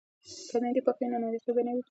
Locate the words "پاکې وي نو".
0.85-1.17